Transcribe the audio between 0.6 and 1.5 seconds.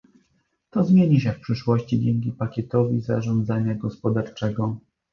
To zmieni się w